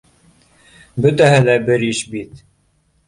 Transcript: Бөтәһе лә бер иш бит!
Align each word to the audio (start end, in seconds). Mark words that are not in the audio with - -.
Бөтәһе 1.05 1.43
лә 1.49 1.59
бер 1.71 1.85
иш 1.91 2.03
бит! 2.15 2.45